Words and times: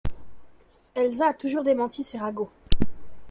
Elsa 0.95 1.27
a 1.27 1.33
toujours 1.35 1.63
démenti 1.63 2.03
ces 2.03 2.17
ragots. 2.17 2.49